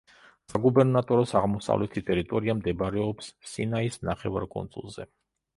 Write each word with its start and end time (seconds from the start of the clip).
საგუბერნატოროს 0.53 1.33
აღმოსავლეთი 1.41 2.03
ტერიტორია 2.09 2.57
მდებარეობს 2.63 3.29
სინაის 3.53 4.03
ნახევარკუნძულზე. 4.11 5.11